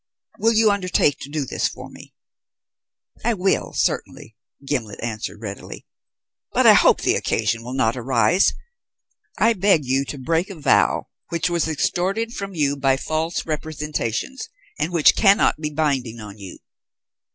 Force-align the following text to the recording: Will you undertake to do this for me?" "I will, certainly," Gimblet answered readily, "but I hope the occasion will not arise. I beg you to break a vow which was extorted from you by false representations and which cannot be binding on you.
Will 0.39 0.53
you 0.53 0.71
undertake 0.71 1.19
to 1.19 1.29
do 1.29 1.45
this 1.45 1.67
for 1.67 1.87
me?" 1.87 2.15
"I 3.23 3.35
will, 3.35 3.71
certainly," 3.73 4.35
Gimblet 4.67 4.99
answered 4.99 5.39
readily, 5.43 5.85
"but 6.51 6.65
I 6.65 6.73
hope 6.73 7.01
the 7.01 7.15
occasion 7.15 7.61
will 7.63 7.75
not 7.75 7.95
arise. 7.95 8.53
I 9.37 9.53
beg 9.53 9.85
you 9.85 10.03
to 10.05 10.17
break 10.17 10.49
a 10.49 10.59
vow 10.59 11.05
which 11.29 11.51
was 11.51 11.67
extorted 11.67 12.33
from 12.33 12.55
you 12.55 12.75
by 12.75 12.97
false 12.97 13.45
representations 13.45 14.49
and 14.79 14.91
which 14.91 15.15
cannot 15.15 15.61
be 15.61 15.69
binding 15.69 16.19
on 16.19 16.39
you. 16.39 16.57